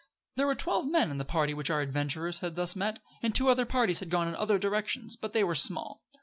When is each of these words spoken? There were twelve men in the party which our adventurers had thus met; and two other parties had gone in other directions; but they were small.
There 0.35 0.47
were 0.47 0.55
twelve 0.55 0.87
men 0.89 1.11
in 1.11 1.19
the 1.19 1.25
party 1.25 1.53
which 1.53 1.69
our 1.69 1.79
adventurers 1.79 2.39
had 2.39 2.55
thus 2.55 2.75
met; 2.75 2.97
and 3.21 3.35
two 3.35 3.49
other 3.49 3.67
parties 3.67 3.99
had 3.99 4.09
gone 4.09 4.27
in 4.27 4.33
other 4.33 4.57
directions; 4.57 5.15
but 5.15 5.31
they 5.33 5.43
were 5.43 5.53
small. 5.53 6.01